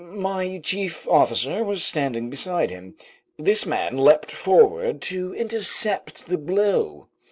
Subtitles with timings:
[0.15, 2.95] My chief officer was standing beside him.
[3.37, 7.07] This man leaped forward to intercept the blow.